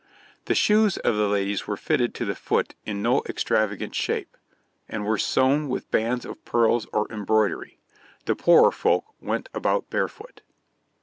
The 0.45 0.55
shoes 0.55 0.97
of 0.97 1.15
the 1.15 1.27
ladies 1.27 1.67
were 1.67 1.77
fitted 1.77 2.15
to 2.15 2.25
the 2.25 2.33
foot 2.33 2.73
in 2.87 3.03
no 3.03 3.21
extravagant 3.29 3.93
shape, 3.93 4.35
and 4.89 5.05
were 5.05 5.19
sewn 5.19 5.69
with 5.69 5.91
bands 5.91 6.25
of 6.25 6.43
pearls 6.43 6.87
or 6.91 7.05
embroidery. 7.11 7.77
The 8.25 8.35
poorer 8.35 8.71
folk 8.71 9.05
went 9.21 9.47
about 9.53 9.91
barefoot. 9.91 10.41